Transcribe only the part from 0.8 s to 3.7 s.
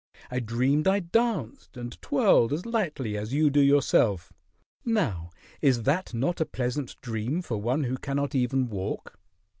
I danced and twirled as lightly as you do